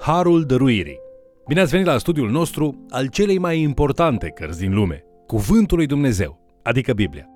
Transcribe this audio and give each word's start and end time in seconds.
Harul 0.00 0.44
dăruirii. 0.44 0.98
Bine 1.46 1.60
ați 1.60 1.70
venit 1.70 1.86
la 1.86 1.98
studiul 1.98 2.30
nostru 2.30 2.86
al 2.90 3.06
celei 3.06 3.38
mai 3.38 3.60
importante 3.60 4.28
cărți 4.28 4.58
din 4.58 4.74
lume, 4.74 5.04
Cuvântul 5.26 5.76
lui 5.76 5.86
Dumnezeu, 5.86 6.40
adică 6.62 6.92
Biblia. 6.92 7.26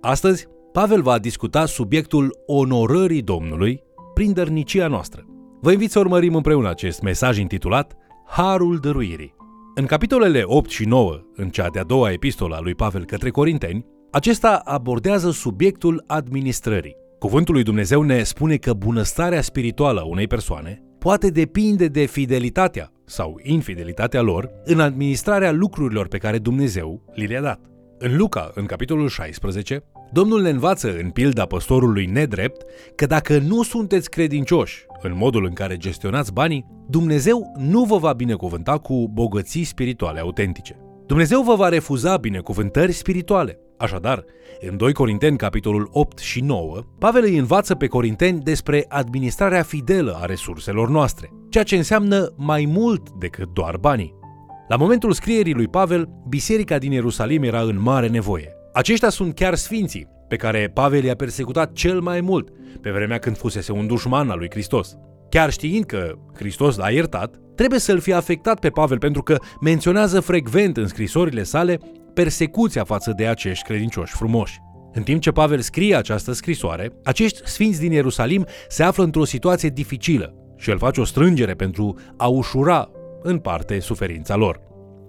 Astăzi, 0.00 0.46
Pavel 0.72 1.02
va 1.02 1.18
discuta 1.18 1.66
subiectul 1.66 2.42
onorării 2.46 3.22
Domnului 3.22 3.82
prin 4.14 4.32
dărnicia 4.32 4.86
noastră. 4.86 5.24
Vă 5.60 5.72
invit 5.72 5.90
să 5.90 5.98
urmărim 5.98 6.34
împreună 6.34 6.68
acest 6.68 7.02
mesaj 7.02 7.38
intitulat 7.38 7.94
Harul 8.26 8.78
dăruirii. 8.78 9.34
În 9.74 9.86
capitolele 9.86 10.42
8 10.44 10.70
și 10.70 10.84
9, 10.84 11.20
în 11.34 11.48
cea 11.48 11.68
de-a 11.68 11.84
doua 11.84 12.12
epistolă 12.12 12.54
a 12.54 12.60
lui 12.60 12.74
Pavel 12.74 13.04
către 13.04 13.30
Corinteni, 13.30 13.86
acesta 14.10 14.60
abordează 14.64 15.30
subiectul 15.30 16.04
administrării. 16.06 16.96
Cuvântul 17.18 17.54
lui 17.54 17.62
Dumnezeu 17.62 18.02
ne 18.02 18.22
spune 18.22 18.56
că 18.56 18.72
bunăstarea 18.72 19.40
spirituală 19.40 20.00
a 20.00 20.04
unei 20.04 20.26
persoane 20.26 20.82
poate 21.04 21.28
depinde 21.28 21.86
de 21.86 22.04
fidelitatea 22.04 22.92
sau 23.04 23.40
infidelitatea 23.42 24.20
lor 24.20 24.50
în 24.64 24.80
administrarea 24.80 25.52
lucrurilor 25.52 26.08
pe 26.08 26.18
care 26.18 26.38
Dumnezeu 26.38 27.02
li 27.14 27.26
le-a 27.26 27.40
dat. 27.40 27.60
În 27.98 28.16
Luca, 28.16 28.50
în 28.54 28.66
capitolul 28.66 29.08
16, 29.08 29.84
Domnul 30.12 30.42
ne 30.42 30.48
învață 30.48 30.96
în 31.02 31.10
pilda 31.10 31.44
păstorului 31.44 32.06
nedrept 32.06 32.62
că 32.94 33.06
dacă 33.06 33.38
nu 33.38 33.62
sunteți 33.62 34.10
credincioși 34.10 34.86
în 35.02 35.12
modul 35.16 35.44
în 35.44 35.52
care 35.52 35.76
gestionați 35.76 36.32
banii, 36.32 36.66
Dumnezeu 36.88 37.52
nu 37.58 37.84
vă 37.84 37.96
va 37.96 38.12
binecuvânta 38.12 38.78
cu 38.78 39.08
bogății 39.12 39.64
spirituale 39.64 40.20
autentice. 40.20 40.76
Dumnezeu 41.06 41.42
vă 41.42 41.54
va 41.54 41.68
refuza 41.68 42.16
binecuvântări 42.16 42.92
spirituale. 42.92 43.58
Așadar, 43.84 44.24
în 44.60 44.76
2 44.76 44.92
Corinteni, 44.92 45.36
capitolul 45.36 45.88
8 45.92 46.18
și 46.18 46.40
9, 46.40 46.78
Pavel 46.98 47.22
îi 47.22 47.36
învață 47.36 47.74
pe 47.74 47.86
corinteni 47.86 48.40
despre 48.40 48.84
administrarea 48.88 49.62
fidelă 49.62 50.18
a 50.20 50.24
resurselor 50.24 50.88
noastre, 50.88 51.30
ceea 51.48 51.64
ce 51.64 51.76
înseamnă 51.76 52.32
mai 52.36 52.64
mult 52.68 53.10
decât 53.10 53.48
doar 53.52 53.76
banii. 53.76 54.14
La 54.68 54.76
momentul 54.76 55.12
scrierii 55.12 55.54
lui 55.54 55.68
Pavel, 55.68 56.08
biserica 56.28 56.78
din 56.78 56.92
Ierusalim 56.92 57.42
era 57.42 57.60
în 57.60 57.80
mare 57.80 58.08
nevoie. 58.08 58.52
Aceștia 58.72 59.08
sunt 59.08 59.34
chiar 59.34 59.54
sfinții, 59.54 60.08
pe 60.28 60.36
care 60.36 60.70
Pavel 60.74 61.04
i-a 61.04 61.16
persecutat 61.16 61.72
cel 61.72 62.00
mai 62.00 62.20
mult, 62.20 62.48
pe 62.80 62.90
vremea 62.90 63.18
când 63.18 63.36
fusese 63.36 63.72
un 63.72 63.86
dușman 63.86 64.30
al 64.30 64.38
lui 64.38 64.50
Hristos. 64.50 64.96
Chiar 65.28 65.50
știind 65.50 65.84
că 65.84 66.12
Hristos 66.34 66.76
l-a 66.76 66.90
iertat, 66.90 67.34
trebuie 67.54 67.80
să-l 67.80 68.00
fie 68.00 68.14
afectat 68.14 68.58
pe 68.58 68.68
Pavel 68.68 68.98
pentru 68.98 69.22
că 69.22 69.36
menționează 69.60 70.20
frecvent 70.20 70.76
în 70.76 70.86
scrisorile 70.86 71.42
sale 71.42 71.78
persecuția 72.14 72.84
față 72.84 73.12
de 73.16 73.26
acești 73.26 73.64
credincioși 73.64 74.14
frumoși. 74.16 74.58
În 74.92 75.02
timp 75.02 75.20
ce 75.20 75.30
Pavel 75.30 75.60
scrie 75.60 75.96
această 75.96 76.32
scrisoare, 76.32 76.90
acești 77.04 77.40
sfinți 77.44 77.80
din 77.80 77.92
Ierusalim 77.92 78.46
se 78.68 78.82
află 78.82 79.04
într-o 79.04 79.24
situație 79.24 79.68
dificilă 79.68 80.34
și 80.56 80.70
el 80.70 80.78
face 80.78 81.00
o 81.00 81.04
strângere 81.04 81.54
pentru 81.54 81.94
a 82.16 82.26
ușura, 82.26 82.90
în 83.22 83.38
parte, 83.38 83.78
suferința 83.78 84.36
lor. 84.36 84.60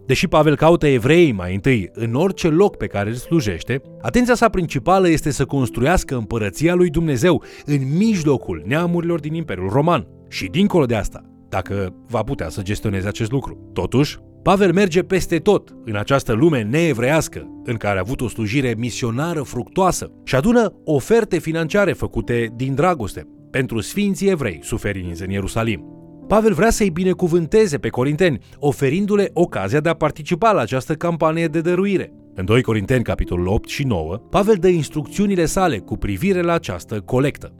Deși 0.05 0.27
Pavel 0.27 0.55
caută 0.55 0.87
evrei 0.87 1.31
mai 1.31 1.53
întâi 1.53 1.89
în 1.93 2.13
orice 2.13 2.47
loc 2.47 2.75
pe 2.75 2.87
care 2.87 3.09
îl 3.09 3.15
slujește, 3.15 3.81
atenția 4.01 4.35
sa 4.35 4.49
principală 4.49 5.09
este 5.09 5.31
să 5.31 5.45
construiască 5.45 6.15
împărăția 6.15 6.73
lui 6.73 6.89
Dumnezeu 6.89 7.43
în 7.65 7.97
mijlocul 7.97 8.63
neamurilor 8.65 9.19
din 9.19 9.33
Imperiul 9.33 9.69
Roman 9.69 10.07
și 10.29 10.45
dincolo 10.45 10.85
de 10.85 10.95
asta, 10.95 11.21
dacă 11.49 11.95
va 12.07 12.23
putea 12.23 12.49
să 12.49 12.61
gestioneze 12.61 13.07
acest 13.07 13.31
lucru. 13.31 13.69
Totuși, 13.73 14.17
Pavel 14.45 14.73
merge 14.73 15.01
peste 15.01 15.37
tot 15.37 15.75
în 15.85 15.95
această 15.95 16.33
lume 16.33 16.61
neevreiască, 16.61 17.61
în 17.63 17.75
care 17.75 17.97
a 17.97 18.01
avut 18.05 18.21
o 18.21 18.27
slujire 18.27 18.75
misionară 18.77 19.41
fructoasă 19.41 20.11
și 20.23 20.35
adună 20.35 20.73
oferte 20.83 21.37
financiare 21.39 21.93
făcute 21.93 22.53
din 22.55 22.75
dragoste 22.75 23.27
pentru 23.51 23.79
sfinții 23.79 24.29
evrei 24.29 24.59
suferinți 24.63 25.23
în 25.23 25.29
Ierusalim. 25.29 25.85
Pavel 26.27 26.53
vrea 26.53 26.69
să-i 26.69 26.89
binecuvânteze 26.89 27.77
pe 27.77 27.89
corinteni, 27.89 28.39
oferindu-le 28.59 29.29
ocazia 29.33 29.79
de 29.79 29.89
a 29.89 29.93
participa 29.93 30.51
la 30.51 30.61
această 30.61 30.93
campanie 30.93 31.47
de 31.47 31.61
dăruire. 31.61 32.13
În 32.35 32.45
2 32.45 32.61
Corinteni, 32.61 33.03
capitolul 33.03 33.47
8 33.47 33.69
și 33.69 33.83
9, 33.83 34.15
Pavel 34.15 34.55
dă 34.55 34.67
instrucțiunile 34.67 35.45
sale 35.45 35.77
cu 35.77 35.97
privire 35.97 36.41
la 36.41 36.53
această 36.53 36.99
colectă. 36.99 37.55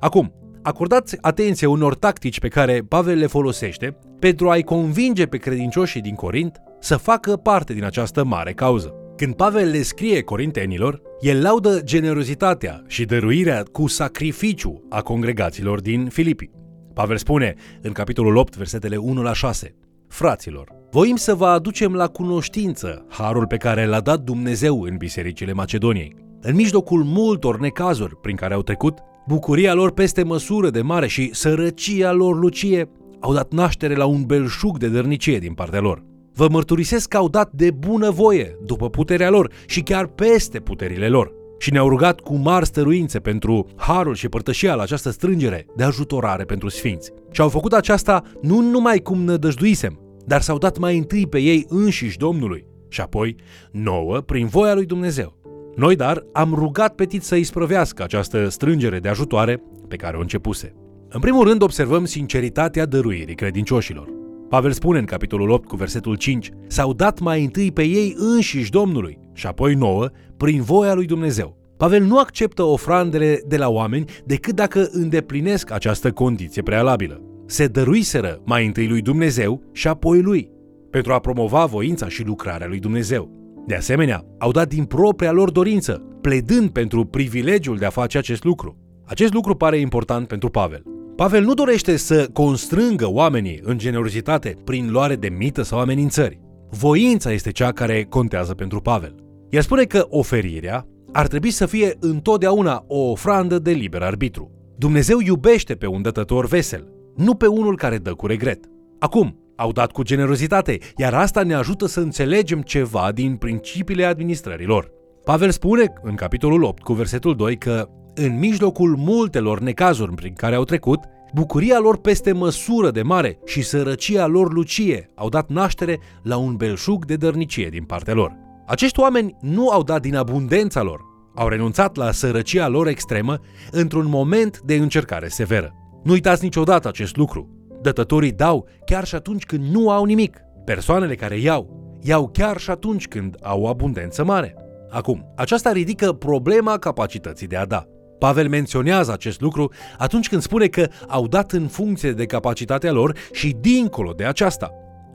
Acum, 0.00 0.32
acordați 0.62 1.16
atenție 1.20 1.66
unor 1.66 1.94
tactici 1.94 2.40
pe 2.40 2.48
care 2.48 2.84
Pavel 2.88 3.18
le 3.18 3.26
folosește 3.26 3.98
pentru 4.18 4.50
a-i 4.50 4.62
convinge 4.62 5.26
pe 5.26 5.36
credincioșii 5.36 6.00
din 6.00 6.14
Corint 6.14 6.60
să 6.80 6.96
facă 6.96 7.36
parte 7.36 7.72
din 7.72 7.84
această 7.84 8.24
mare 8.24 8.52
cauză. 8.52 8.94
Când 9.16 9.34
Pavel 9.34 9.70
le 9.70 9.82
scrie 9.82 10.22
corintenilor, 10.22 11.02
el 11.20 11.42
laudă 11.42 11.80
generozitatea 11.84 12.82
și 12.86 13.04
dăruirea 13.04 13.62
cu 13.72 13.86
sacrificiu 13.86 14.82
a 14.88 15.02
congregațiilor 15.02 15.80
din 15.80 16.08
Filipi. 16.08 16.50
Pavel 16.94 17.16
spune 17.16 17.54
în 17.82 17.92
capitolul 17.92 18.36
8, 18.36 18.56
versetele 18.56 18.96
1 18.96 19.22
la 19.22 19.32
6, 19.32 19.74
Fraților, 20.08 20.72
voim 20.90 21.16
să 21.16 21.34
vă 21.34 21.46
aducem 21.46 21.94
la 21.94 22.06
cunoștință 22.06 23.06
harul 23.08 23.46
pe 23.46 23.56
care 23.56 23.86
l-a 23.86 24.00
dat 24.00 24.20
Dumnezeu 24.20 24.82
în 24.82 24.96
bisericile 24.96 25.52
Macedoniei. 25.52 26.16
În 26.40 26.54
mijlocul 26.54 27.02
multor 27.04 27.58
necazuri 27.58 28.16
prin 28.16 28.36
care 28.36 28.54
au 28.54 28.62
trecut, 28.62 28.98
bucuria 29.26 29.74
lor 29.74 29.92
peste 29.92 30.22
măsură 30.22 30.70
de 30.70 30.80
mare 30.80 31.06
și 31.06 31.34
sărăcia 31.34 32.12
lor 32.12 32.38
lucie 32.38 32.88
au 33.20 33.32
dat 33.32 33.52
naștere 33.52 33.94
la 33.94 34.04
un 34.04 34.24
belșug 34.24 34.78
de 34.78 34.88
dărnicie 34.88 35.38
din 35.38 35.52
partea 35.52 35.80
lor. 35.80 36.02
Vă 36.34 36.48
mărturisesc 36.50 37.08
că 37.08 37.16
au 37.16 37.28
dat 37.28 37.52
de 37.52 37.70
bună 37.70 38.10
voie, 38.10 38.56
după 38.64 38.90
puterea 38.90 39.30
lor 39.30 39.50
și 39.66 39.80
chiar 39.80 40.06
peste 40.06 40.60
puterile 40.60 41.08
lor. 41.08 41.32
Și 41.58 41.72
ne-au 41.72 41.88
rugat 41.88 42.20
cu 42.20 42.34
mari 42.34 42.66
stăruințe 42.66 43.18
pentru 43.18 43.66
harul 43.76 44.14
și 44.14 44.28
părtășia 44.28 44.74
la 44.74 44.82
această 44.82 45.10
strângere 45.10 45.66
de 45.76 45.84
ajutorare 45.84 46.44
pentru 46.44 46.68
sfinți. 46.68 47.12
Și 47.30 47.40
au 47.40 47.48
făcut 47.48 47.72
aceasta 47.72 48.22
nu 48.42 48.60
numai 48.60 48.98
cum 48.98 49.22
nădăjduisem, 49.22 50.00
dar 50.26 50.40
s-au 50.40 50.58
dat 50.58 50.78
mai 50.78 50.96
întâi 50.96 51.26
pe 51.26 51.38
ei 51.38 51.66
înșiși 51.68 52.18
Domnului 52.18 52.66
și 52.88 53.00
apoi 53.00 53.36
nouă 53.70 54.16
prin 54.20 54.46
voia 54.46 54.74
lui 54.74 54.86
Dumnezeu. 54.86 55.38
Noi, 55.76 55.96
dar, 55.96 56.26
am 56.32 56.54
rugat 56.54 56.94
pe 56.94 57.04
Tit 57.04 57.22
să 57.22 57.34
îi 57.34 57.44
sprăvească 57.44 58.02
această 58.02 58.48
strângere 58.48 58.98
de 58.98 59.08
ajutoare 59.08 59.62
pe 59.88 59.96
care 59.96 60.16
o 60.16 60.20
începuse. 60.20 60.74
În 61.08 61.20
primul 61.20 61.46
rând 61.46 61.62
observăm 61.62 62.04
sinceritatea 62.04 62.86
dăruirii 62.86 63.34
credincioșilor. 63.34 64.08
Pavel 64.48 64.72
spune 64.72 64.98
în 64.98 65.04
capitolul 65.04 65.50
8 65.50 65.68
cu 65.68 65.76
versetul 65.76 66.16
5 66.16 66.50
S-au 66.66 66.92
dat 66.92 67.20
mai 67.20 67.44
întâi 67.44 67.72
pe 67.72 67.82
ei 67.82 68.14
înșiși 68.16 68.70
Domnului 68.70 69.18
și 69.32 69.46
apoi 69.46 69.74
nouă 69.74 70.08
prin 70.36 70.62
voia 70.62 70.94
lui 70.94 71.06
Dumnezeu. 71.06 71.56
Pavel 71.76 72.02
nu 72.02 72.18
acceptă 72.18 72.62
ofrandele 72.62 73.40
de 73.46 73.56
la 73.56 73.68
oameni 73.68 74.04
decât 74.24 74.54
dacă 74.54 74.88
îndeplinesc 74.90 75.70
această 75.70 76.12
condiție 76.12 76.62
prealabilă. 76.62 77.20
Se 77.46 77.66
dăruiseră 77.66 78.40
mai 78.44 78.66
întâi 78.66 78.88
lui 78.88 79.02
Dumnezeu 79.02 79.62
și 79.72 79.88
apoi 79.88 80.22
lui, 80.22 80.50
pentru 80.90 81.12
a 81.12 81.18
promova 81.18 81.64
voința 81.64 82.08
și 82.08 82.24
lucrarea 82.24 82.66
lui 82.66 82.78
Dumnezeu. 82.78 83.30
De 83.66 83.74
asemenea, 83.74 84.24
au 84.38 84.50
dat 84.50 84.68
din 84.68 84.84
propria 84.84 85.32
lor 85.32 85.50
dorință, 85.50 86.02
pledând 86.20 86.70
pentru 86.70 87.04
privilegiul 87.04 87.76
de 87.76 87.84
a 87.84 87.90
face 87.90 88.18
acest 88.18 88.44
lucru. 88.44 88.76
Acest 89.04 89.32
lucru 89.32 89.54
pare 89.54 89.78
important 89.78 90.26
pentru 90.26 90.50
Pavel. 90.50 90.95
Pavel 91.16 91.42
nu 91.44 91.54
dorește 91.54 91.96
să 91.96 92.28
constrângă 92.32 93.10
oamenii 93.10 93.60
în 93.62 93.78
generozitate 93.78 94.56
prin 94.64 94.90
luare 94.90 95.16
de 95.16 95.28
mită 95.28 95.62
sau 95.62 95.78
amenințări. 95.78 96.40
Voința 96.70 97.32
este 97.32 97.50
cea 97.50 97.72
care 97.72 98.04
contează 98.04 98.54
pentru 98.54 98.80
Pavel. 98.80 99.14
El 99.50 99.60
spune 99.60 99.84
că 99.84 100.06
oferirea 100.08 100.86
ar 101.12 101.26
trebui 101.26 101.50
să 101.50 101.66
fie 101.66 101.96
întotdeauna 102.00 102.84
o 102.86 103.10
ofrandă 103.10 103.58
de 103.58 103.70
liber 103.70 104.02
arbitru. 104.02 104.50
Dumnezeu 104.78 105.20
iubește 105.20 105.74
pe 105.74 105.86
un 105.86 106.02
dătător 106.02 106.46
vesel, 106.46 106.88
nu 107.16 107.34
pe 107.34 107.46
unul 107.46 107.76
care 107.76 107.98
dă 107.98 108.14
cu 108.14 108.26
regret. 108.26 108.64
Acum, 108.98 109.52
au 109.56 109.72
dat 109.72 109.92
cu 109.92 110.02
generozitate, 110.02 110.78
iar 110.96 111.14
asta 111.14 111.42
ne 111.42 111.54
ajută 111.54 111.86
să 111.86 112.00
înțelegem 112.00 112.60
ceva 112.60 113.10
din 113.14 113.36
principiile 113.36 114.04
administrării 114.04 114.66
lor. 114.66 114.90
Pavel 115.24 115.50
spune 115.50 115.92
în 116.02 116.14
capitolul 116.14 116.62
8 116.62 116.82
cu 116.82 116.92
versetul 116.92 117.36
2 117.36 117.56
că 117.56 117.88
în 118.18 118.38
mijlocul 118.38 118.96
multelor 118.96 119.60
necazuri 119.60 120.14
prin 120.14 120.32
care 120.32 120.54
au 120.54 120.64
trecut, 120.64 121.04
bucuria 121.34 121.78
lor 121.78 121.96
peste 121.98 122.32
măsură 122.32 122.90
de 122.90 123.02
mare 123.02 123.38
și 123.44 123.62
sărăcia 123.62 124.26
lor 124.26 124.52
lucie 124.52 125.10
au 125.14 125.28
dat 125.28 125.48
naștere 125.48 125.98
la 126.22 126.36
un 126.36 126.56
belșug 126.56 127.04
de 127.04 127.16
dărnicie 127.16 127.68
din 127.68 127.84
partea 127.84 128.14
lor. 128.14 128.36
Acești 128.66 129.00
oameni 129.00 129.36
nu 129.40 129.68
au 129.68 129.82
dat 129.82 130.00
din 130.00 130.16
abundența 130.16 130.82
lor, 130.82 131.00
au 131.34 131.48
renunțat 131.48 131.96
la 131.96 132.12
sărăcia 132.12 132.68
lor 132.68 132.86
extremă 132.86 133.38
într-un 133.70 134.06
moment 134.08 134.60
de 134.60 134.74
încercare 134.74 135.28
severă. 135.28 135.74
Nu 136.04 136.12
uitați 136.12 136.44
niciodată 136.44 136.88
acest 136.88 137.16
lucru. 137.16 137.50
Dătătorii 137.82 138.32
dau 138.32 138.68
chiar 138.84 139.04
și 139.04 139.14
atunci 139.14 139.44
când 139.44 139.64
nu 139.64 139.90
au 139.90 140.04
nimic. 140.04 140.38
Persoanele 140.64 141.14
care 141.14 141.38
iau, 141.38 141.96
iau 142.02 142.28
chiar 142.28 142.58
și 142.58 142.70
atunci 142.70 143.08
când 143.08 143.36
au 143.42 143.66
abundență 143.66 144.24
mare. 144.24 144.54
Acum, 144.90 145.32
aceasta 145.36 145.72
ridică 145.72 146.12
problema 146.12 146.78
capacității 146.78 147.46
de 147.46 147.56
a 147.56 147.64
da. 147.64 147.86
Pavel 148.18 148.48
menționează 148.48 149.12
acest 149.12 149.40
lucru 149.40 149.72
atunci 149.98 150.28
când 150.28 150.42
spune 150.42 150.66
că 150.66 150.88
au 151.08 151.26
dat 151.26 151.52
în 151.52 151.66
funcție 151.66 152.12
de 152.12 152.24
capacitatea 152.24 152.92
lor 152.92 153.16
și 153.32 153.56
dincolo 153.60 154.12
de 154.12 154.24
aceasta. 154.24 154.70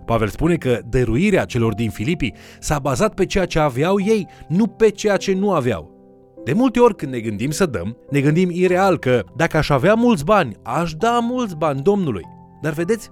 Pavel 0.05 0.27
spune 0.27 0.55
că 0.55 0.79
dăruirea 0.89 1.45
celor 1.45 1.73
din 1.73 1.89
Filipii 1.89 2.35
s-a 2.59 2.79
bazat 2.79 3.13
pe 3.13 3.25
ceea 3.25 3.45
ce 3.45 3.59
aveau 3.59 3.99
ei, 3.99 4.27
nu 4.47 4.67
pe 4.67 4.89
ceea 4.89 5.17
ce 5.17 5.33
nu 5.33 5.51
aveau. 5.51 5.99
De 6.43 6.53
multe 6.53 6.79
ori 6.79 6.95
când 6.95 7.11
ne 7.11 7.19
gândim 7.19 7.51
să 7.51 7.65
dăm, 7.65 7.97
ne 8.09 8.21
gândim 8.21 8.49
ireal 8.51 8.97
că 8.97 9.23
dacă 9.35 9.57
aș 9.57 9.69
avea 9.69 9.93
mulți 9.93 10.23
bani, 10.23 10.55
aș 10.63 10.93
da 10.93 11.19
mulți 11.19 11.55
bani 11.55 11.81
Domnului. 11.81 12.23
Dar 12.61 12.73
vedeți, 12.73 13.09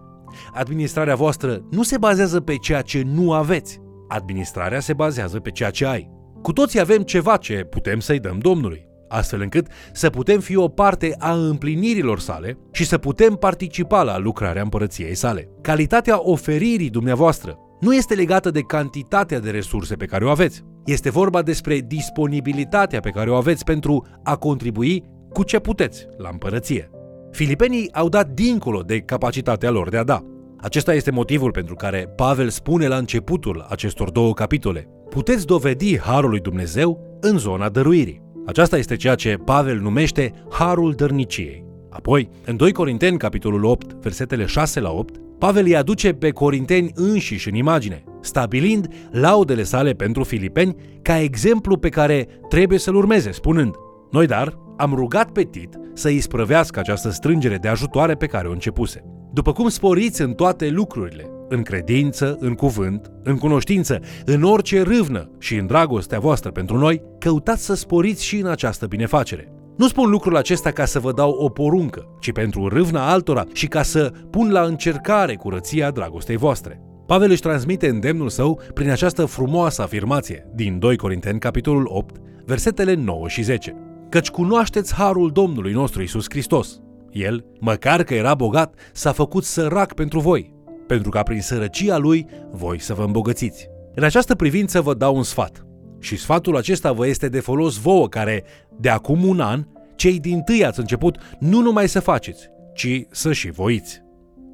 Administrarea 0.53 1.15
voastră 1.15 1.65
nu 1.69 1.83
se 1.83 1.97
bazează 1.97 2.41
pe 2.41 2.55
ceea 2.55 2.81
ce 2.81 3.01
nu 3.05 3.33
aveți. 3.33 3.79
Administrarea 4.07 4.79
se 4.79 4.93
bazează 4.93 5.39
pe 5.39 5.51
ceea 5.51 5.69
ce 5.69 5.85
ai. 5.85 6.09
Cu 6.41 6.53
toții 6.53 6.79
avem 6.79 7.01
ceva 7.01 7.37
ce 7.37 7.53
putem 7.69 7.99
să-i 7.99 8.19
dăm 8.19 8.39
Domnului, 8.39 8.88
astfel 9.09 9.41
încât 9.41 9.67
să 9.93 10.09
putem 10.09 10.39
fi 10.39 10.55
o 10.55 10.67
parte 10.67 11.15
a 11.17 11.33
împlinirilor 11.33 12.19
sale 12.19 12.57
și 12.71 12.85
să 12.85 12.97
putem 12.97 13.33
participa 13.33 14.03
la 14.03 14.17
lucrarea 14.17 14.61
împărăției 14.61 15.15
sale. 15.15 15.49
Calitatea 15.61 16.19
oferirii 16.21 16.89
dumneavoastră 16.89 17.57
nu 17.79 17.95
este 17.95 18.13
legată 18.13 18.51
de 18.51 18.61
cantitatea 18.61 19.39
de 19.39 19.49
resurse 19.49 19.95
pe 19.95 20.05
care 20.05 20.25
o 20.25 20.29
aveți. 20.29 20.63
Este 20.85 21.09
vorba 21.09 21.41
despre 21.41 21.79
disponibilitatea 21.79 22.99
pe 22.99 23.09
care 23.09 23.29
o 23.29 23.35
aveți 23.35 23.63
pentru 23.63 24.05
a 24.23 24.35
contribui 24.35 25.03
cu 25.33 25.43
ce 25.43 25.59
puteți 25.59 26.07
la 26.17 26.29
împărăție. 26.31 26.89
Filipenii 27.31 27.93
au 27.93 28.09
dat 28.09 28.29
dincolo 28.29 28.81
de 28.81 28.99
capacitatea 28.99 29.69
lor 29.69 29.89
de 29.89 29.97
a 29.97 30.03
da. 30.03 30.23
Acesta 30.61 30.93
este 30.93 31.11
motivul 31.11 31.51
pentru 31.51 31.75
care 31.75 32.13
Pavel 32.15 32.49
spune 32.49 32.87
la 32.87 32.95
începutul 32.95 33.65
acestor 33.69 34.09
două 34.11 34.33
capitole. 34.33 34.87
Puteți 35.09 35.45
dovedi 35.45 35.99
harul 35.99 36.29
lui 36.29 36.39
Dumnezeu 36.39 37.17
în 37.21 37.37
zona 37.37 37.69
dăruirii. 37.69 38.21
Aceasta 38.49 38.77
este 38.77 38.95
ceea 38.95 39.15
ce 39.15 39.37
Pavel 39.45 39.79
numește 39.79 40.33
harul 40.49 40.93
dărniciei. 40.93 41.65
Apoi, 41.89 42.29
în 42.45 42.55
2 42.55 42.71
Corinteni, 42.71 43.17
capitolul 43.17 43.63
8, 43.63 43.93
versetele 43.93 44.45
6 44.45 44.79
la 44.79 44.91
8, 44.91 45.15
Pavel 45.37 45.65
îi 45.65 45.75
aduce 45.75 46.13
pe 46.13 46.29
corinteni 46.29 46.91
înșiși 46.95 47.49
în 47.49 47.55
imagine, 47.55 48.03
stabilind 48.21 48.87
laudele 49.11 49.63
sale 49.63 49.91
pentru 49.91 50.23
filipeni 50.23 50.75
ca 51.01 51.19
exemplu 51.19 51.77
pe 51.77 51.89
care 51.89 52.27
trebuie 52.47 52.79
să-l 52.79 52.95
urmeze, 52.95 53.31
spunând 53.31 53.75
Noi, 54.11 54.27
dar, 54.27 54.57
am 54.77 54.93
rugat 54.93 55.31
pe 55.31 55.43
Tit 55.43 55.79
să 55.93 56.07
îi 56.07 56.19
sprăvească 56.19 56.79
această 56.79 57.09
strângere 57.09 57.55
de 57.55 57.67
ajutoare 57.67 58.15
pe 58.15 58.25
care 58.25 58.47
o 58.47 58.51
începuse. 58.51 59.03
După 59.33 59.51
cum 59.51 59.67
sporiți 59.67 60.21
în 60.21 60.33
toate 60.33 60.69
lucrurile, 60.69 61.29
în 61.49 61.61
credință, 61.61 62.37
în 62.39 62.53
cuvânt, 62.53 63.11
în 63.23 63.37
cunoștință, 63.37 63.99
în 64.25 64.43
orice 64.43 64.81
râvnă 64.81 65.31
și 65.39 65.55
în 65.55 65.65
dragostea 65.65 66.19
voastră 66.19 66.51
pentru 66.51 66.77
noi, 66.77 67.01
căutați 67.19 67.65
să 67.65 67.73
sporiți 67.73 68.23
și 68.23 68.37
în 68.37 68.47
această 68.47 68.85
binefacere. 68.85 69.53
Nu 69.77 69.87
spun 69.87 70.09
lucrul 70.09 70.35
acesta 70.35 70.71
ca 70.71 70.85
să 70.85 70.99
vă 70.99 71.11
dau 71.11 71.31
o 71.31 71.49
poruncă, 71.49 72.17
ci 72.19 72.31
pentru 72.31 72.67
râvna 72.67 73.11
altora 73.11 73.43
și 73.53 73.67
ca 73.67 73.81
să 73.81 74.11
pun 74.29 74.51
la 74.51 74.61
încercare 74.61 75.35
curăția 75.35 75.91
dragostei 75.91 76.37
voastre. 76.37 76.81
Pavel 77.05 77.29
își 77.29 77.41
transmite 77.41 77.87
îndemnul 77.87 78.29
său 78.29 78.61
prin 78.73 78.89
această 78.89 79.25
frumoasă 79.25 79.81
afirmație 79.81 80.49
din 80.55 80.79
2 80.79 80.97
Corinteni, 80.97 81.39
capitolul 81.39 81.85
8, 81.87 82.15
versetele 82.45 82.93
9 82.93 83.27
și 83.27 83.41
10. 83.41 83.75
Căci 84.09 84.29
cunoașteți 84.29 84.93
harul 84.93 85.31
Domnului 85.31 85.71
nostru 85.71 86.01
Isus 86.01 86.25
Hristos. 86.29 86.79
El, 87.11 87.45
măcar 87.59 88.03
că 88.03 88.13
era 88.13 88.35
bogat, 88.35 88.73
s-a 88.93 89.11
făcut 89.11 89.43
sărac 89.43 89.93
pentru 89.93 90.19
voi, 90.19 90.53
pentru 90.89 91.09
ca 91.09 91.23
prin 91.23 91.41
sărăcia 91.41 91.97
lui 91.97 92.25
voi 92.51 92.79
să 92.79 92.93
vă 92.93 93.03
îmbogățiți. 93.03 93.69
În 93.95 94.03
această 94.03 94.35
privință 94.35 94.81
vă 94.81 94.93
dau 94.93 95.15
un 95.15 95.23
sfat. 95.23 95.65
Și 95.99 96.15
sfatul 96.15 96.57
acesta 96.57 96.91
vă 96.91 97.07
este 97.07 97.29
de 97.29 97.39
folos 97.39 97.75
vouă 97.75 98.07
care, 98.07 98.43
de 98.79 98.89
acum 98.89 99.23
un 99.23 99.39
an, 99.39 99.65
cei 99.95 100.19
din 100.19 100.41
tâi 100.41 100.65
ați 100.65 100.79
început 100.79 101.17
nu 101.39 101.61
numai 101.61 101.87
să 101.89 101.99
faceți, 101.99 102.49
ci 102.73 103.05
să 103.09 103.33
și 103.33 103.51
voiți. 103.51 104.01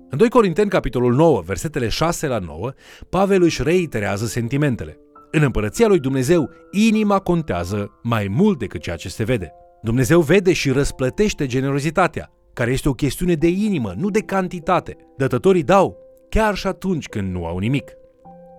În 0.09 0.17
2 0.17 0.29
Corinteni, 0.29 0.69
capitolul 0.69 1.13
9, 1.13 1.41
versetele 1.45 1.87
6 1.87 2.27
la 2.27 2.37
9, 2.37 2.71
Pavel 3.09 3.41
își 3.41 3.63
reiterează 3.63 4.25
sentimentele. 4.25 4.97
În 5.31 5.41
împărăția 5.41 5.87
lui 5.87 5.99
Dumnezeu, 5.99 6.49
inima 6.71 7.19
contează 7.19 7.99
mai 8.03 8.27
mult 8.27 8.59
decât 8.59 8.81
ceea 8.81 8.95
ce 8.95 9.09
se 9.09 9.23
vede. 9.23 9.51
Dumnezeu 9.81 10.21
vede 10.21 10.53
și 10.53 10.71
răsplătește 10.71 11.45
generozitatea, 11.45 12.31
care 12.53 12.71
este 12.71 12.89
o 12.89 12.93
chestiune 12.93 13.33
de 13.33 13.47
inimă, 13.47 13.93
nu 13.97 14.09
de 14.09 14.19
cantitate. 14.19 14.97
Dătătorii 15.17 15.63
dau, 15.63 16.04
chiar 16.29 16.55
și 16.55 16.67
atunci 16.67 17.07
când 17.07 17.31
nu 17.31 17.45
au 17.45 17.57
nimic. 17.57 17.91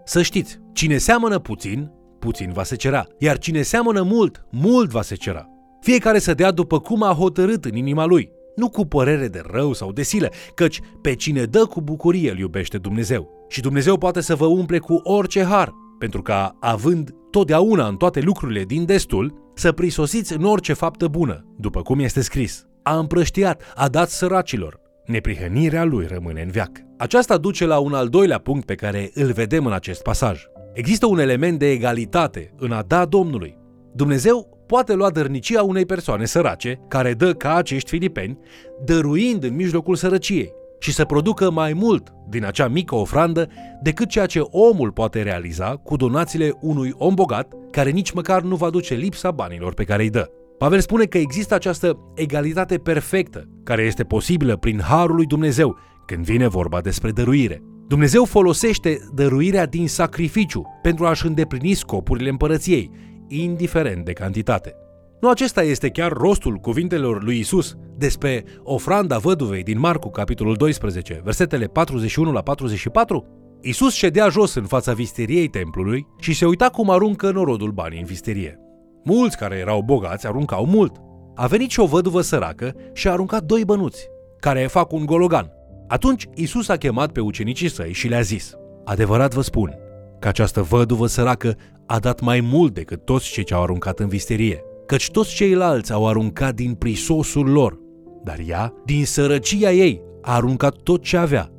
Să 0.04 0.22
știți, 0.22 0.58
cine 0.72 0.96
seamănă 0.96 1.38
puțin, 1.38 1.90
puțin 2.18 2.52
va 2.52 2.62
se 2.62 2.76
cera, 2.76 3.06
iar 3.18 3.38
cine 3.38 3.62
seamănă 3.62 4.02
mult, 4.02 4.46
mult 4.50 4.90
va 4.90 5.02
se 5.02 5.14
cera. 5.14 5.48
Fiecare 5.80 6.18
să 6.18 6.34
dea 6.34 6.50
după 6.50 6.80
cum 6.80 7.02
a 7.02 7.12
hotărât 7.12 7.64
în 7.64 7.74
inima 7.74 8.04
lui, 8.04 8.30
nu 8.56 8.68
cu 8.68 8.86
părere 8.86 9.28
de 9.28 9.42
rău 9.50 9.72
sau 9.72 9.92
de 9.92 10.02
silă, 10.02 10.28
căci 10.54 10.80
pe 11.00 11.14
cine 11.14 11.44
dă 11.44 11.64
cu 11.64 11.80
bucurie 11.80 12.30
îl 12.30 12.38
iubește 12.38 12.78
Dumnezeu. 12.78 13.46
Și 13.48 13.60
Dumnezeu 13.60 13.96
poate 13.96 14.20
să 14.20 14.34
vă 14.34 14.46
umple 14.46 14.78
cu 14.78 14.94
orice 14.94 15.44
har, 15.44 15.72
pentru 15.98 16.22
ca, 16.22 16.56
având 16.60 17.14
totdeauna 17.30 17.86
în 17.86 17.96
toate 17.96 18.20
lucrurile 18.20 18.64
din 18.64 18.84
destul, 18.84 19.50
să 19.54 19.72
prisosiți 19.72 20.32
în 20.32 20.44
orice 20.44 20.72
faptă 20.72 21.08
bună, 21.08 21.44
după 21.56 21.82
cum 21.82 21.98
este 21.98 22.20
scris. 22.20 22.66
A 22.82 22.98
împrăștiat, 22.98 23.62
a 23.74 23.88
dat 23.88 24.08
săracilor, 24.08 24.80
neprihănirea 25.06 25.84
lui 25.84 26.06
rămâne 26.06 26.42
în 26.42 26.50
veac. 26.50 26.70
Aceasta 26.96 27.36
duce 27.36 27.66
la 27.66 27.78
un 27.78 27.92
al 27.92 28.08
doilea 28.08 28.38
punct 28.38 28.66
pe 28.66 28.74
care 28.74 29.10
îl 29.14 29.32
vedem 29.32 29.66
în 29.66 29.72
acest 29.72 30.02
pasaj. 30.02 30.42
Există 30.72 31.06
un 31.06 31.18
element 31.18 31.58
de 31.58 31.70
egalitate 31.70 32.52
în 32.58 32.72
a 32.72 32.82
da 32.82 33.04
Domnului. 33.04 33.58
Dumnezeu 33.94 34.64
poate 34.66 34.94
lua 34.94 35.10
dărnicia 35.10 35.62
unei 35.62 35.86
persoane 35.86 36.24
sărace, 36.24 36.80
care 36.88 37.14
dă 37.14 37.32
ca 37.32 37.54
acești 37.54 37.90
filipeni, 37.90 38.38
dăruind 38.84 39.44
în 39.44 39.54
mijlocul 39.54 39.94
sărăciei, 39.94 40.52
și 40.78 40.92
să 40.92 41.04
producă 41.04 41.50
mai 41.50 41.72
mult 41.72 42.12
din 42.28 42.44
acea 42.44 42.68
mică 42.68 42.94
ofrandă 42.94 43.48
decât 43.82 44.08
ceea 44.08 44.26
ce 44.26 44.40
omul 44.40 44.92
poate 44.92 45.22
realiza 45.22 45.76
cu 45.76 45.96
donațiile 45.96 46.52
unui 46.60 46.94
om 46.96 47.14
bogat 47.14 47.52
care 47.70 47.90
nici 47.90 48.12
măcar 48.12 48.42
nu 48.42 48.56
va 48.56 48.70
duce 48.70 48.94
lipsa 48.94 49.30
banilor 49.30 49.74
pe 49.74 49.84
care 49.84 50.02
îi 50.02 50.10
dă. 50.10 50.30
Pavel 50.58 50.80
spune 50.80 51.04
că 51.04 51.18
există 51.18 51.54
această 51.54 51.98
egalitate 52.14 52.78
perfectă 52.78 53.48
care 53.64 53.82
este 53.82 54.04
posibilă 54.04 54.56
prin 54.56 54.80
harul 54.80 55.14
lui 55.14 55.26
Dumnezeu 55.26 55.78
când 56.06 56.24
vine 56.24 56.48
vorba 56.48 56.80
despre 56.80 57.10
dăruire. 57.10 57.62
Dumnezeu 57.88 58.24
folosește 58.24 58.98
dăruirea 59.14 59.66
din 59.66 59.88
sacrificiu 59.88 60.66
pentru 60.82 61.06
a-și 61.06 61.26
îndeplini 61.26 61.74
scopurile 61.74 62.28
împărăției, 62.28 62.90
indiferent 63.28 64.04
de 64.04 64.12
cantitate. 64.12 64.74
Nu 65.20 65.28
acesta 65.28 65.62
este 65.62 65.88
chiar 65.88 66.12
rostul 66.12 66.56
cuvintelor 66.56 67.22
lui 67.22 67.38
Isus 67.38 67.74
despre 67.96 68.44
ofranda 68.62 69.18
văduvei 69.18 69.62
din 69.62 69.78
Marcu, 69.78 70.10
capitolul 70.10 70.54
12, 70.54 71.20
versetele 71.24 71.66
41 71.66 72.32
la 72.32 72.42
44? 72.42 73.26
Isus 73.60 73.94
ședea 73.94 74.28
jos 74.28 74.54
în 74.54 74.64
fața 74.64 74.92
visteriei 74.92 75.48
templului 75.48 76.06
și 76.20 76.34
se 76.34 76.46
uita 76.46 76.68
cum 76.68 76.90
aruncă 76.90 77.30
norodul 77.30 77.70
banii 77.70 77.98
în 77.98 78.04
visterie. 78.04 78.65
Mulți 79.08 79.36
care 79.36 79.56
erau 79.56 79.82
bogați 79.82 80.26
aruncau 80.26 80.66
mult. 80.66 80.96
A 81.34 81.46
venit 81.46 81.70
și 81.70 81.80
o 81.80 81.86
văduvă 81.86 82.20
săracă 82.20 82.74
și 82.92 83.08
a 83.08 83.12
aruncat 83.12 83.42
doi 83.42 83.64
bănuți, 83.64 84.08
care 84.40 84.66
fac 84.66 84.92
un 84.92 85.06
gologan. 85.06 85.50
Atunci 85.88 86.26
Isus 86.34 86.68
a 86.68 86.76
chemat 86.76 87.12
pe 87.12 87.20
ucenicii 87.20 87.68
săi 87.68 87.92
și 87.92 88.08
le-a 88.08 88.20
zis, 88.20 88.54
Adevărat 88.84 89.34
vă 89.34 89.40
spun 89.40 89.74
că 90.18 90.28
această 90.28 90.62
văduvă 90.62 91.06
săracă 91.06 91.56
a 91.86 91.98
dat 91.98 92.20
mai 92.20 92.40
mult 92.40 92.74
decât 92.74 93.04
toți 93.04 93.30
cei 93.30 93.44
ce 93.44 93.54
au 93.54 93.62
aruncat 93.62 93.98
în 93.98 94.08
visterie, 94.08 94.62
căci 94.86 95.10
toți 95.10 95.34
ceilalți 95.34 95.92
au 95.92 96.08
aruncat 96.08 96.54
din 96.54 96.74
prisosul 96.74 97.46
lor, 97.50 97.78
dar 98.24 98.38
ea, 98.46 98.72
din 98.84 99.04
sărăcia 99.04 99.72
ei, 99.72 100.02
a 100.22 100.34
aruncat 100.34 100.74
tot 100.76 101.02
ce 101.02 101.16
avea, 101.16 101.50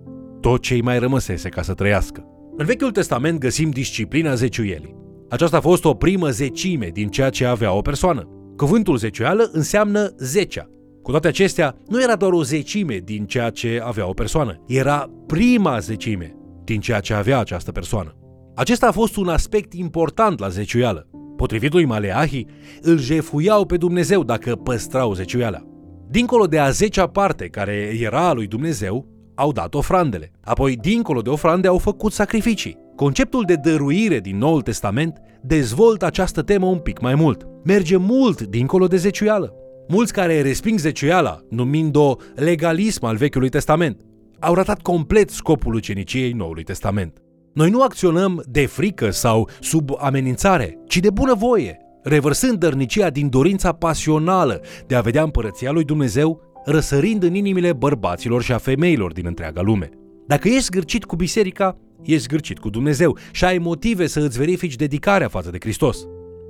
tot 0.41 0.61
ce 0.61 0.73
îi 0.73 0.81
mai 0.81 0.99
rămăsese 0.99 1.49
ca 1.49 1.61
să 1.61 1.73
trăiască. 1.73 2.23
În 2.57 2.65
Vechiul 2.65 2.91
Testament 2.91 3.39
găsim 3.39 3.69
disciplina 3.69 4.33
zeciuielii. 4.33 5.06
Aceasta 5.29 5.57
a 5.57 5.61
fost 5.61 5.85
o 5.85 5.93
primă 5.93 6.29
zecime 6.29 6.89
din 6.93 7.07
ceea 7.07 7.29
ce 7.29 7.45
avea 7.45 7.73
o 7.73 7.81
persoană. 7.81 8.27
Cuvântul 8.55 8.97
zeciuială 8.97 9.49
înseamnă 9.51 10.13
zecea. 10.17 10.69
Cu 11.01 11.11
toate 11.11 11.27
acestea, 11.27 11.75
nu 11.87 12.01
era 12.01 12.15
doar 12.15 12.31
o 12.31 12.43
zecime 12.43 12.97
din 13.03 13.25
ceea 13.25 13.49
ce 13.49 13.81
avea 13.83 14.07
o 14.09 14.13
persoană, 14.13 14.63
era 14.67 15.09
prima 15.27 15.79
zecime 15.79 16.35
din 16.63 16.79
ceea 16.79 16.99
ce 16.99 17.13
avea 17.13 17.39
această 17.39 17.71
persoană. 17.71 18.15
Acesta 18.55 18.87
a 18.87 18.91
fost 18.91 19.15
un 19.15 19.27
aspect 19.27 19.73
important 19.73 20.39
la 20.39 20.47
zeciuială. 20.47 21.07
Potrivit 21.35 21.73
lui 21.73 21.85
Maleahi, 21.85 22.45
îl 22.81 22.97
jefuiau 22.97 23.65
pe 23.65 23.77
Dumnezeu 23.77 24.23
dacă 24.23 24.55
păstrau 24.55 25.13
zeciuiala. 25.13 25.61
Dincolo 26.09 26.45
de 26.45 26.59
a 26.59 26.69
zecea 26.69 27.07
parte 27.07 27.47
care 27.47 27.97
era 28.01 28.27
a 28.27 28.33
lui 28.33 28.47
Dumnezeu, 28.47 29.07
au 29.35 29.51
dat 29.51 29.73
ofrandele. 29.73 30.31
Apoi, 30.43 30.75
dincolo 30.75 31.21
de 31.21 31.29
ofrande, 31.29 31.67
au 31.67 31.77
făcut 31.77 32.11
sacrificii. 32.11 32.77
Conceptul 32.97 33.43
de 33.45 33.55
dăruire 33.55 34.19
din 34.19 34.37
Noul 34.37 34.61
Testament 34.61 35.17
dezvoltă 35.41 36.05
această 36.05 36.41
temă 36.41 36.65
un 36.65 36.77
pic 36.77 36.99
mai 36.99 37.15
mult. 37.15 37.47
Merge 37.63 37.97
mult 37.97 38.41
dincolo 38.41 38.87
de 38.87 38.97
zeciuială. 38.97 39.53
Mulți 39.87 40.13
care 40.13 40.41
resping 40.41 40.79
zeciuiala, 40.79 41.39
numind-o 41.49 42.15
legalism 42.35 43.05
al 43.05 43.15
Vechiului 43.15 43.49
Testament, 43.49 44.01
au 44.39 44.53
ratat 44.53 44.81
complet 44.81 45.29
scopul 45.29 45.73
uceniciei 45.73 46.31
Noului 46.31 46.63
Testament. 46.63 47.17
Noi 47.53 47.69
nu 47.69 47.81
acționăm 47.81 48.43
de 48.49 48.65
frică 48.65 49.09
sau 49.09 49.49
sub 49.59 49.89
amenințare, 49.97 50.77
ci 50.87 50.97
de 50.97 51.09
bunăvoie, 51.09 51.77
revărsând 52.03 52.57
dărnicia 52.57 53.09
din 53.09 53.29
dorința 53.29 53.71
pasională 53.71 54.61
de 54.87 54.95
a 54.95 55.01
vedea 55.01 55.23
împărăția 55.23 55.71
lui 55.71 55.83
Dumnezeu 55.83 56.41
răsărind 56.65 57.23
în 57.23 57.35
inimile 57.35 57.73
bărbaților 57.73 58.41
și 58.41 58.53
a 58.53 58.57
femeilor 58.57 59.11
din 59.11 59.25
întreaga 59.25 59.61
lume. 59.61 59.89
Dacă 60.27 60.47
ești 60.47 60.63
zgârcit 60.63 61.05
cu 61.05 61.15
biserica, 61.15 61.77
ești 62.07 62.23
zgârcit 62.23 62.59
cu 62.59 62.69
Dumnezeu 62.69 63.17
și 63.31 63.45
ai 63.45 63.57
motive 63.57 64.07
să 64.07 64.19
îți 64.19 64.37
verifici 64.37 64.75
dedicarea 64.75 65.27
față 65.27 65.49
de 65.49 65.57
Hristos. 65.59 66.07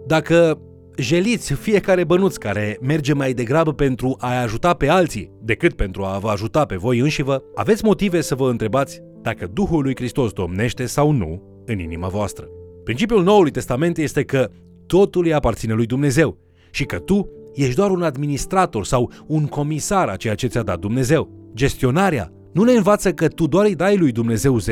Dacă 0.08 0.62
jeliți 0.98 1.54
fiecare 1.54 2.04
bănuț 2.04 2.36
care 2.36 2.78
merge 2.82 3.14
mai 3.14 3.34
degrabă 3.34 3.74
pentru 3.74 4.16
a 4.20 4.42
ajuta 4.42 4.74
pe 4.74 4.88
alții 4.88 5.32
decât 5.42 5.74
pentru 5.74 6.04
a 6.04 6.18
vă 6.18 6.30
ajuta 6.30 6.66
pe 6.66 6.76
voi 6.76 7.00
înșivă, 7.00 7.44
aveți 7.56 7.86
motive 7.86 8.22
să 8.22 8.36
vă 8.36 8.50
întrebați 8.50 9.02
dacă 9.22 9.48
Duhul 9.54 9.84
lui 9.84 9.96
Hristos 9.96 10.32
domnește 10.32 10.86
sau 10.86 11.12
nu 11.12 11.42
în 11.66 11.80
inima 11.80 12.08
voastră. 12.08 12.48
Principiul 12.84 13.24
Noului 13.24 13.52
Testament 13.52 13.98
este 13.98 14.24
că 14.24 14.50
totul 14.86 15.26
îi 15.26 15.34
aparține 15.34 15.74
lui 15.74 15.86
Dumnezeu 15.86 16.38
și 16.72 16.86
că 16.86 17.00
tu 17.00 17.30
ești 17.54 17.76
doar 17.76 17.92
un 17.92 18.02
administrator 18.02 18.86
sau 18.86 19.12
un 19.28 19.46
comisar 19.46 20.10
a 20.10 20.16
ceea 20.16 20.36
ce 20.36 20.48
ți-a 20.48 20.64
dat 20.64 20.80
Dumnezeu. 20.80 21.52
Gestionarea 21.54 22.32
nu 22.58 22.64
ne 22.64 22.72
învață 22.72 23.14
că 23.14 23.28
tu 23.28 23.48
doar 23.48 23.66
îi 23.66 23.76
dai 23.76 23.98
lui 23.98 24.12
Dumnezeu 24.12 24.60
10%, 24.60 24.64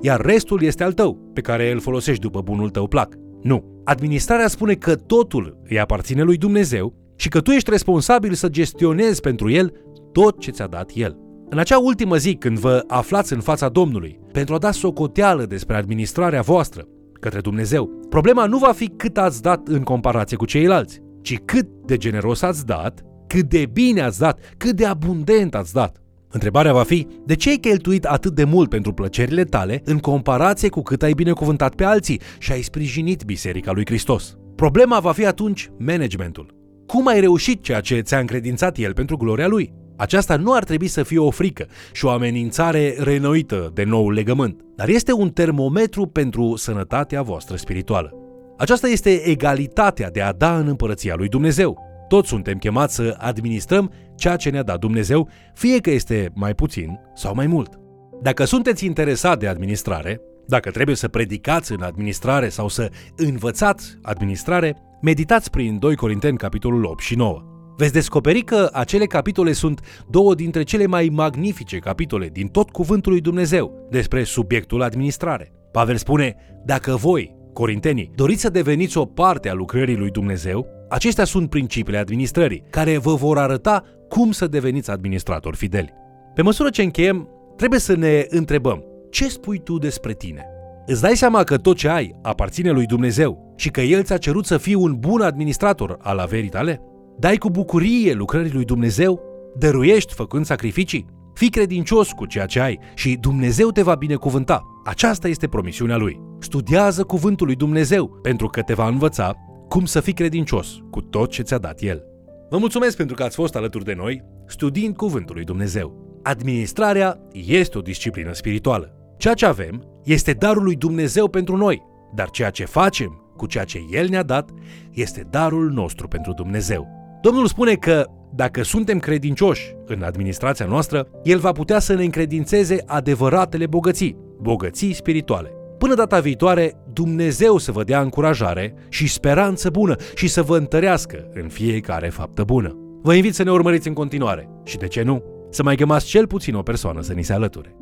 iar 0.00 0.20
restul 0.20 0.62
este 0.62 0.84
al 0.84 0.92
tău, 0.92 1.30
pe 1.34 1.40
care 1.40 1.70
îl 1.70 1.80
folosești 1.80 2.20
după 2.20 2.40
bunul 2.40 2.70
tău 2.70 2.86
plac. 2.86 3.14
Nu. 3.42 3.82
Administrarea 3.84 4.48
spune 4.48 4.74
că 4.74 4.94
totul 4.94 5.60
îi 5.68 5.80
aparține 5.80 6.22
lui 6.22 6.36
Dumnezeu 6.36 6.94
și 7.16 7.28
că 7.28 7.40
tu 7.40 7.50
ești 7.50 7.70
responsabil 7.70 8.32
să 8.32 8.48
gestionezi 8.48 9.20
pentru 9.20 9.50
el 9.50 9.72
tot 10.12 10.40
ce 10.40 10.50
ți-a 10.50 10.66
dat 10.66 10.90
el. 10.94 11.16
În 11.48 11.58
acea 11.58 11.78
ultimă 11.78 12.16
zi, 12.16 12.34
când 12.34 12.58
vă 12.58 12.84
aflați 12.86 13.32
în 13.32 13.40
fața 13.40 13.68
Domnului, 13.68 14.18
pentru 14.32 14.54
a 14.54 14.58
da 14.58 14.70
socoteală 14.70 15.44
despre 15.44 15.76
administrarea 15.76 16.42
voastră 16.42 16.84
către 17.20 17.40
Dumnezeu, 17.40 17.90
problema 18.08 18.46
nu 18.46 18.58
va 18.58 18.72
fi 18.72 18.88
cât 18.96 19.18
ați 19.18 19.42
dat 19.42 19.68
în 19.68 19.82
comparație 19.82 20.36
cu 20.36 20.44
ceilalți, 20.44 21.00
ci 21.22 21.38
cât 21.44 21.66
de 21.86 21.96
generos 21.96 22.42
ați 22.42 22.66
dat, 22.66 23.02
cât 23.26 23.48
de 23.48 23.66
bine 23.72 24.00
ați 24.00 24.18
dat, 24.18 24.40
cât 24.56 24.76
de 24.76 24.86
abundent 24.86 25.54
ați 25.54 25.72
dat. 25.72 26.00
Întrebarea 26.30 26.72
va 26.72 26.82
fi, 26.82 27.06
de 27.24 27.34
ce 27.34 27.48
ai 27.48 27.56
cheltuit 27.56 28.04
atât 28.04 28.34
de 28.34 28.44
mult 28.44 28.68
pentru 28.68 28.92
plăcerile 28.92 29.44
tale 29.44 29.82
în 29.84 29.98
comparație 29.98 30.68
cu 30.68 30.82
cât 30.82 31.02
ai 31.02 31.12
binecuvântat 31.12 31.74
pe 31.74 31.84
alții 31.84 32.20
și 32.38 32.52
ai 32.52 32.62
sprijinit 32.62 33.24
Biserica 33.24 33.72
lui 33.72 33.86
Hristos? 33.86 34.36
Problema 34.54 35.00
va 35.00 35.12
fi 35.12 35.26
atunci 35.26 35.70
managementul. 35.78 36.54
Cum 36.86 37.06
ai 37.06 37.20
reușit 37.20 37.62
ceea 37.62 37.80
ce 37.80 38.00
ți-a 38.00 38.18
încredințat 38.18 38.78
el 38.78 38.92
pentru 38.92 39.16
gloria 39.16 39.46
lui? 39.46 39.72
Aceasta 39.96 40.36
nu 40.36 40.52
ar 40.52 40.64
trebui 40.64 40.86
să 40.86 41.02
fie 41.02 41.18
o 41.18 41.30
frică 41.30 41.66
și 41.92 42.04
o 42.04 42.10
amenințare 42.10 42.94
renoită 42.98 43.70
de 43.74 43.84
nou 43.84 44.10
legământ, 44.10 44.60
dar 44.76 44.88
este 44.88 45.12
un 45.12 45.30
termometru 45.30 46.06
pentru 46.06 46.56
sănătatea 46.56 47.22
voastră 47.22 47.56
spirituală. 47.56 48.12
Aceasta 48.58 48.88
este 48.88 49.10
egalitatea 49.10 50.10
de 50.10 50.20
a 50.20 50.32
da 50.32 50.58
în 50.58 50.66
împărăția 50.66 51.14
lui 51.14 51.28
Dumnezeu. 51.28 51.85
Toți 52.08 52.28
suntem 52.28 52.58
chemați 52.58 52.94
să 52.94 53.16
administrăm 53.18 53.92
ceea 54.14 54.36
ce 54.36 54.50
ne-a 54.50 54.62
dat 54.62 54.78
Dumnezeu, 54.78 55.28
fie 55.54 55.78
că 55.78 55.90
este 55.90 56.30
mai 56.34 56.54
puțin 56.54 56.98
sau 57.14 57.34
mai 57.34 57.46
mult. 57.46 57.78
Dacă 58.22 58.44
sunteți 58.44 58.84
interesat 58.84 59.38
de 59.38 59.46
administrare, 59.46 60.20
dacă 60.46 60.70
trebuie 60.70 60.96
să 60.96 61.08
predicați 61.08 61.72
în 61.72 61.82
administrare 61.82 62.48
sau 62.48 62.68
să 62.68 62.90
învățați 63.16 63.98
administrare, 64.02 64.76
meditați 65.02 65.50
prin 65.50 65.78
2 65.78 65.96
Corinteni 65.96 66.36
capitolul 66.36 66.84
8 66.84 67.00
și 67.00 67.14
9. 67.14 67.42
Veți 67.76 67.92
descoperi 67.92 68.40
că 68.42 68.68
acele 68.72 69.04
capitole 69.04 69.52
sunt 69.52 70.04
două 70.10 70.34
dintre 70.34 70.62
cele 70.62 70.86
mai 70.86 71.08
magnifice 71.12 71.78
capitole 71.78 72.28
din 72.28 72.48
tot 72.48 72.70
cuvântul 72.70 73.12
lui 73.12 73.20
Dumnezeu 73.20 73.86
despre 73.90 74.22
subiectul 74.22 74.82
administrare. 74.82 75.52
Pavel 75.72 75.96
spune, 75.96 76.36
dacă 76.64 76.94
voi, 76.94 77.36
corintenii, 77.52 78.10
doriți 78.14 78.40
să 78.40 78.50
deveniți 78.50 78.98
o 78.98 79.04
parte 79.04 79.48
a 79.48 79.52
lucrării 79.52 79.96
lui 79.96 80.10
Dumnezeu, 80.10 80.66
Acestea 80.88 81.24
sunt 81.24 81.50
principiile 81.50 81.98
administrării, 81.98 82.62
care 82.70 82.98
vă 82.98 83.14
vor 83.14 83.38
arăta 83.38 83.84
cum 84.08 84.32
să 84.32 84.46
deveniți 84.46 84.90
administratori 84.90 85.56
fideli. 85.56 85.92
Pe 86.34 86.42
măsură 86.42 86.70
ce 86.70 86.82
încheiem, 86.82 87.28
trebuie 87.56 87.80
să 87.80 87.96
ne 87.96 88.26
întrebăm, 88.28 88.84
ce 89.10 89.28
spui 89.28 89.58
tu 89.58 89.78
despre 89.78 90.12
tine? 90.12 90.44
Îți 90.86 91.00
dai 91.00 91.16
seama 91.16 91.42
că 91.42 91.56
tot 91.56 91.76
ce 91.76 91.88
ai 91.88 92.14
aparține 92.22 92.70
lui 92.70 92.86
Dumnezeu 92.86 93.54
și 93.56 93.70
că 93.70 93.80
El 93.80 94.02
ți-a 94.02 94.16
cerut 94.16 94.46
să 94.46 94.58
fii 94.58 94.74
un 94.74 94.96
bun 94.98 95.20
administrator 95.20 95.96
al 96.00 96.18
averii 96.18 96.48
tale? 96.48 96.80
Dai 97.18 97.36
cu 97.36 97.50
bucurie 97.50 98.12
lucrării 98.12 98.52
lui 98.52 98.64
Dumnezeu? 98.64 99.20
Dăruiești 99.58 100.14
făcând 100.14 100.44
sacrificii? 100.44 101.06
Fii 101.34 101.50
credincios 101.50 102.10
cu 102.12 102.26
ceea 102.26 102.46
ce 102.46 102.60
ai 102.60 102.78
și 102.94 103.16
Dumnezeu 103.20 103.70
te 103.70 103.82
va 103.82 103.94
binecuvânta. 103.94 104.62
Aceasta 104.84 105.28
este 105.28 105.46
promisiunea 105.46 105.96
Lui. 105.96 106.20
Studiază 106.38 107.02
cuvântul 107.02 107.46
lui 107.46 107.56
Dumnezeu 107.56 108.08
pentru 108.22 108.46
că 108.46 108.62
te 108.62 108.74
va 108.74 108.88
învăța 108.88 109.34
cum 109.76 109.84
să 109.84 110.00
fii 110.00 110.12
credincios 110.12 110.78
cu 110.90 111.00
tot 111.00 111.30
ce 111.30 111.42
ți-a 111.42 111.58
dat 111.58 111.80
El. 111.80 112.04
Vă 112.50 112.58
mulțumesc 112.58 112.96
pentru 112.96 113.16
că 113.16 113.22
ați 113.22 113.34
fost 113.34 113.56
alături 113.56 113.84
de 113.84 113.94
noi 113.94 114.24
studiind 114.46 114.96
Cuvântul 114.96 115.34
lui 115.34 115.44
Dumnezeu. 115.44 116.20
Administrarea 116.22 117.18
este 117.32 117.78
o 117.78 117.80
disciplină 117.80 118.32
spirituală. 118.32 119.14
Ceea 119.16 119.34
ce 119.34 119.46
avem 119.46 120.00
este 120.04 120.32
darul 120.32 120.62
lui 120.62 120.76
Dumnezeu 120.76 121.28
pentru 121.28 121.56
noi, 121.56 121.82
dar 122.14 122.30
ceea 122.30 122.50
ce 122.50 122.64
facem 122.64 123.32
cu 123.36 123.46
ceea 123.46 123.64
ce 123.64 123.78
El 123.90 124.08
ne-a 124.08 124.22
dat 124.22 124.50
este 124.92 125.26
darul 125.30 125.70
nostru 125.70 126.08
pentru 126.08 126.32
Dumnezeu. 126.32 126.88
Domnul 127.22 127.46
spune 127.46 127.74
că 127.74 128.06
dacă 128.34 128.62
suntem 128.62 128.98
credincioși 128.98 129.74
în 129.86 130.02
administrația 130.02 130.66
noastră, 130.66 131.08
El 131.22 131.38
va 131.38 131.52
putea 131.52 131.78
să 131.78 131.94
ne 131.94 132.04
încredințeze 132.04 132.82
adevăratele 132.86 133.66
bogății, 133.66 134.16
bogății 134.40 134.92
spirituale. 134.92 135.55
Până 135.78 135.94
data 135.94 136.20
viitoare, 136.20 136.74
Dumnezeu 136.92 137.58
să 137.58 137.72
vă 137.72 137.84
dea 137.84 138.00
încurajare 138.00 138.74
și 138.88 139.08
speranță 139.08 139.70
bună 139.70 139.96
și 140.14 140.28
să 140.28 140.42
vă 140.42 140.56
întărească 140.56 141.28
în 141.32 141.48
fiecare 141.48 142.08
faptă 142.08 142.44
bună. 142.44 142.76
Vă 143.02 143.14
invit 143.14 143.34
să 143.34 143.42
ne 143.42 143.50
urmăriți 143.50 143.88
în 143.88 143.94
continuare 143.94 144.48
și, 144.64 144.76
de 144.76 144.86
ce 144.86 145.02
nu, 145.02 145.22
să 145.50 145.62
mai 145.62 145.76
gămați 145.76 146.06
cel 146.06 146.26
puțin 146.26 146.54
o 146.54 146.62
persoană 146.62 147.00
să 147.00 147.12
ni 147.12 147.22
se 147.22 147.32
alăture. 147.32 147.76